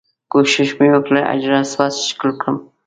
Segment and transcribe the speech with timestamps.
[0.31, 2.57] کوښښ مې وکړ حجر اسود ښکل کړم.